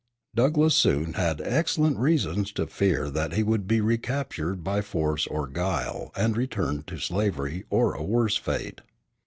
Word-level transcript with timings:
Douglass 0.33 0.73
soon 0.73 1.13
had 1.13 1.41
excellent 1.41 1.99
reasons 1.99 2.51
to 2.53 2.65
fear 2.65 3.11
that 3.11 3.33
he 3.33 3.43
would 3.43 3.67
be 3.67 3.81
recaptured 3.81 4.63
by 4.63 4.81
force 4.81 5.27
or 5.27 5.45
guile 5.45 6.11
and 6.15 6.35
returned 6.35 6.87
to 6.87 6.97
slavery 6.97 7.65
or 7.69 7.93
a 7.93 8.01
worse 8.01 8.35
fate. 8.35 8.81